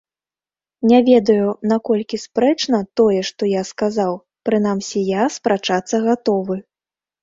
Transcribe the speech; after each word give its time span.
Не 0.91 1.01
ведаю, 1.09 1.47
наколькі 1.73 2.21
спрэчна 2.25 2.81
тое, 3.03 3.21
што 3.31 3.53
я 3.59 3.63
сказаў, 3.73 4.13
прынамсі, 4.51 5.09
я 5.23 5.31
спрачацца 5.41 6.07
гатовы. 6.13 6.55